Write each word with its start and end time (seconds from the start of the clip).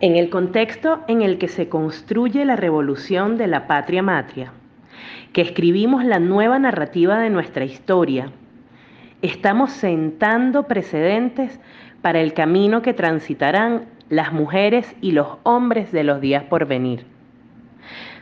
En 0.00 0.16
el 0.16 0.28
contexto 0.28 1.04
en 1.06 1.22
el 1.22 1.38
que 1.38 1.48
se 1.48 1.68
construye 1.68 2.44
la 2.44 2.56
revolución 2.56 3.36
de 3.38 3.46
la 3.46 3.66
patria 3.68 4.02
matria, 4.02 4.52
que 5.32 5.40
escribimos 5.40 6.04
la 6.04 6.18
nueva 6.18 6.58
narrativa 6.58 7.18
de 7.20 7.30
nuestra 7.30 7.64
historia, 7.64 8.30
estamos 9.22 9.70
sentando 9.70 10.64
precedentes 10.64 11.60
para 12.02 12.20
el 12.20 12.34
camino 12.34 12.82
que 12.82 12.92
transitarán 12.92 13.86
las 14.08 14.32
mujeres 14.32 14.94
y 15.00 15.12
los 15.12 15.38
hombres 15.44 15.92
de 15.92 16.04
los 16.04 16.20
días 16.20 16.42
por 16.44 16.66
venir. 16.66 17.06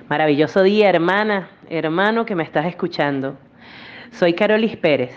Maravilloso 0.08 0.62
día, 0.62 0.90
hermana, 0.90 1.48
hermano 1.70 2.26
que 2.26 2.34
me 2.34 2.42
estás 2.42 2.66
escuchando. 2.66 3.36
Soy 4.10 4.34
Carolis 4.34 4.76
Pérez 4.76 5.12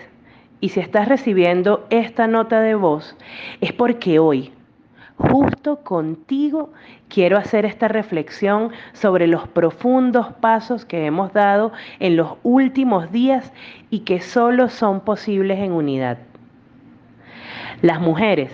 y 0.60 0.70
si 0.70 0.80
estás 0.80 1.06
recibiendo 1.06 1.86
esta 1.90 2.26
nota 2.26 2.60
de 2.60 2.74
voz 2.74 3.14
es 3.60 3.72
porque 3.72 4.18
hoy, 4.18 4.52
justo 5.16 5.82
contigo, 5.82 6.70
quiero 7.08 7.38
hacer 7.38 7.64
esta 7.64 7.88
reflexión 7.88 8.70
sobre 8.92 9.26
los 9.26 9.48
profundos 9.48 10.32
pasos 10.40 10.84
que 10.84 11.06
hemos 11.06 11.32
dado 11.32 11.72
en 12.00 12.16
los 12.16 12.34
últimos 12.42 13.10
días 13.10 13.52
y 13.90 14.00
que 14.00 14.20
solo 14.20 14.68
son 14.68 15.00
posibles 15.00 15.58
en 15.58 15.72
unidad. 15.72 16.18
Las 17.82 18.00
mujeres 18.00 18.50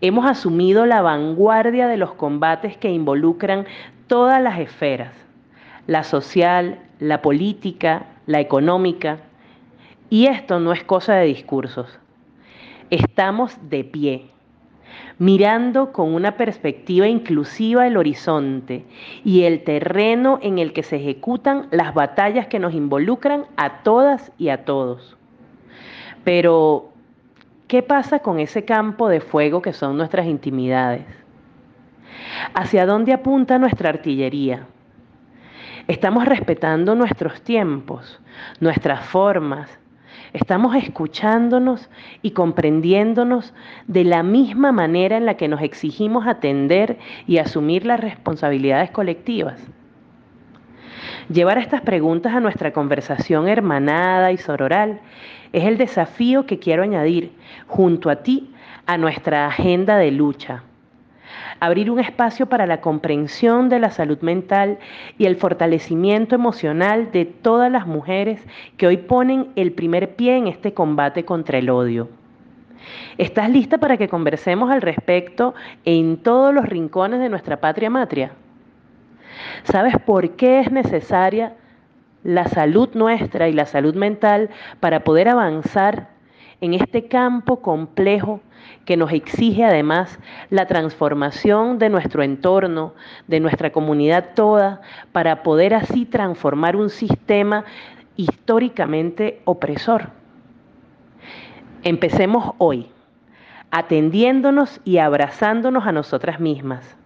hemos 0.00 0.26
asumido 0.26 0.86
la 0.86 1.02
vanguardia 1.02 1.86
de 1.86 1.96
los 1.96 2.14
combates 2.14 2.76
que 2.76 2.90
involucran 2.90 3.66
todas 4.06 4.42
las 4.42 4.58
esferas, 4.58 5.12
la 5.86 6.02
social, 6.02 6.78
la 6.98 7.22
política, 7.22 8.06
la 8.26 8.40
económica, 8.40 9.18
y 10.08 10.26
esto 10.26 10.58
no 10.60 10.72
es 10.72 10.82
cosa 10.82 11.14
de 11.14 11.26
discursos. 11.26 11.98
Estamos 12.90 13.56
de 13.68 13.84
pie 13.84 14.30
mirando 15.18 15.92
con 15.92 16.14
una 16.14 16.36
perspectiva 16.36 17.06
inclusiva 17.06 17.86
el 17.86 17.96
horizonte 17.96 18.84
y 19.24 19.42
el 19.42 19.64
terreno 19.64 20.38
en 20.42 20.58
el 20.58 20.72
que 20.72 20.82
se 20.82 20.96
ejecutan 20.96 21.68
las 21.70 21.94
batallas 21.94 22.46
que 22.46 22.58
nos 22.58 22.74
involucran 22.74 23.46
a 23.56 23.82
todas 23.82 24.32
y 24.38 24.48
a 24.48 24.64
todos. 24.64 25.16
Pero, 26.24 26.90
¿qué 27.68 27.82
pasa 27.82 28.20
con 28.20 28.40
ese 28.40 28.64
campo 28.64 29.08
de 29.08 29.20
fuego 29.20 29.62
que 29.62 29.72
son 29.72 29.96
nuestras 29.96 30.26
intimidades? 30.26 31.06
¿Hacia 32.54 32.86
dónde 32.86 33.12
apunta 33.12 33.58
nuestra 33.58 33.88
artillería? 33.90 34.66
Estamos 35.88 36.24
respetando 36.26 36.94
nuestros 36.94 37.42
tiempos, 37.42 38.20
nuestras 38.60 39.04
formas, 39.06 39.79
Estamos 40.32 40.76
escuchándonos 40.76 41.88
y 42.22 42.30
comprendiéndonos 42.30 43.52
de 43.86 44.04
la 44.04 44.22
misma 44.22 44.72
manera 44.72 45.16
en 45.16 45.26
la 45.26 45.36
que 45.36 45.48
nos 45.48 45.62
exigimos 45.62 46.26
atender 46.26 46.98
y 47.26 47.38
asumir 47.38 47.84
las 47.84 48.00
responsabilidades 48.00 48.90
colectivas. 48.90 49.60
Llevar 51.32 51.58
estas 51.58 51.82
preguntas 51.82 52.34
a 52.34 52.40
nuestra 52.40 52.72
conversación 52.72 53.48
hermanada 53.48 54.32
y 54.32 54.36
sororal 54.36 55.00
es 55.52 55.64
el 55.64 55.78
desafío 55.78 56.46
que 56.46 56.58
quiero 56.58 56.82
añadir 56.82 57.32
junto 57.66 58.10
a 58.10 58.16
ti 58.16 58.52
a 58.86 58.98
nuestra 58.98 59.46
agenda 59.46 59.96
de 59.96 60.10
lucha 60.10 60.64
abrir 61.60 61.90
un 61.90 62.00
espacio 62.00 62.46
para 62.46 62.66
la 62.66 62.80
comprensión 62.80 63.68
de 63.68 63.78
la 63.78 63.90
salud 63.90 64.18
mental 64.20 64.78
y 65.18 65.26
el 65.26 65.36
fortalecimiento 65.36 66.34
emocional 66.34 67.12
de 67.12 67.26
todas 67.26 67.70
las 67.70 67.86
mujeres 67.86 68.42
que 68.76 68.86
hoy 68.86 68.96
ponen 68.96 69.48
el 69.56 69.72
primer 69.72 70.16
pie 70.16 70.36
en 70.36 70.48
este 70.48 70.72
combate 70.74 71.24
contra 71.24 71.58
el 71.58 71.70
odio. 71.70 72.08
¿Estás 73.18 73.50
lista 73.50 73.78
para 73.78 73.98
que 73.98 74.08
conversemos 74.08 74.70
al 74.70 74.80
respecto 74.80 75.54
en 75.84 76.16
todos 76.16 76.54
los 76.54 76.66
rincones 76.66 77.20
de 77.20 77.28
nuestra 77.28 77.60
patria 77.60 77.90
matria? 77.90 78.32
¿Sabes 79.64 79.94
por 80.04 80.30
qué 80.30 80.60
es 80.60 80.70
necesaria 80.72 81.54
la 82.24 82.46
salud 82.46 82.90
nuestra 82.94 83.48
y 83.48 83.52
la 83.52 83.66
salud 83.66 83.94
mental 83.94 84.50
para 84.80 85.00
poder 85.00 85.28
avanzar 85.28 86.08
en 86.60 86.74
este 86.74 87.06
campo 87.06 87.60
complejo 87.62 88.40
que 88.84 88.96
nos 88.96 89.12
exige 89.12 89.64
además 89.64 90.18
la 90.50 90.66
transformación 90.66 91.78
de 91.78 91.88
nuestro 91.88 92.22
entorno, 92.22 92.94
de 93.26 93.40
nuestra 93.40 93.70
comunidad 93.70 94.30
toda, 94.34 94.80
para 95.12 95.42
poder 95.42 95.74
así 95.74 96.04
transformar 96.04 96.76
un 96.76 96.90
sistema 96.90 97.64
históricamente 98.16 99.40
opresor. 99.44 100.10
Empecemos 101.82 102.52
hoy, 102.58 102.88
atendiéndonos 103.70 104.80
y 104.84 104.98
abrazándonos 104.98 105.86
a 105.86 105.92
nosotras 105.92 106.40
mismas. 106.40 106.96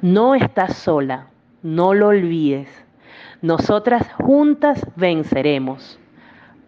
No 0.00 0.34
estás 0.34 0.76
sola, 0.76 1.28
no 1.62 1.94
lo 1.94 2.08
olvides. 2.08 2.68
Nosotras 3.42 4.06
juntas 4.12 4.86
venceremos. 4.96 5.98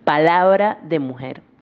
Palabra 0.05 0.79
de 0.83 0.99
mujer. 0.99 1.48